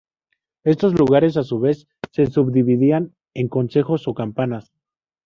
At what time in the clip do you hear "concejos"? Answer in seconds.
3.49-4.07